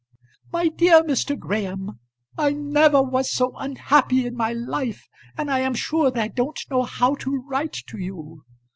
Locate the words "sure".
5.75-6.11